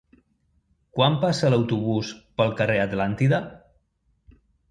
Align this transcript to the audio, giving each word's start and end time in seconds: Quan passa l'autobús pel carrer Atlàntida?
Quan 0.99 1.17
passa 1.23 1.51
l'autobús 1.53 2.09
pel 2.41 2.55
carrer 2.61 2.79
Atlàntida? 2.87 3.43